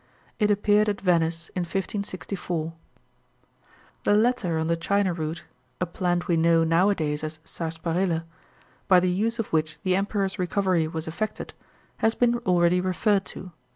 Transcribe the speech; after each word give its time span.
It 0.39 0.49
appeared 0.49 0.89
at 0.89 0.99
Venice 0.99 1.49
in 1.49 1.59
1564. 1.61 2.73
The 4.01 4.15
letter 4.15 4.57
on 4.57 4.65
the 4.65 4.75
China 4.75 5.13
root 5.13 5.45
a 5.79 5.85
plant 5.85 6.27
we 6.27 6.35
know 6.37 6.63
nowadays 6.63 7.23
as 7.23 7.37
sarsaparilla 7.45 8.25
by 8.87 8.99
the 8.99 9.11
use 9.11 9.37
of 9.37 9.45
which 9.53 9.79
the 9.83 9.95
emperor's 9.95 10.39
recovery 10.39 10.87
was 10.87 11.07
effected, 11.07 11.53
has 11.97 12.15
been 12.15 12.39
already 12.39 12.81
referred 12.81 13.25
to. 13.25 13.51